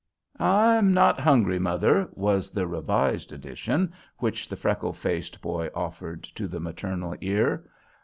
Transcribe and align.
"I'm 0.39 0.95
not 0.95 1.19
hungry, 1.19 1.59
mother," 1.59 2.09
was 2.15 2.49
the 2.49 2.65
revised 2.65 3.31
edition 3.31 3.93
which 4.17 4.49
the 4.49 4.55
freckle 4.55 4.93
faced 4.93 5.39
boy 5.43 5.69
offered 5.75 6.23
to 6.23 6.47
the 6.47 6.59
maternal 6.59 7.15
ear. 7.21 7.69